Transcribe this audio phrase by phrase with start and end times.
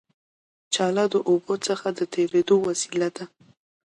[0.73, 3.25] جاله د اوبو څخه د تېرېدو وسیله ده